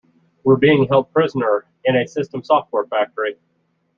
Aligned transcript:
We're 0.43 0.55
being 0.55 0.87
held 0.87 1.13
prisoner 1.13 1.65
in 1.85 1.95
a 1.95 2.07
system 2.07 2.43
software 2.43 2.87
factory! 2.87 3.37